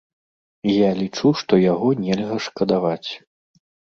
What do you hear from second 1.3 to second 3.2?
што яго нельга шкадаваць.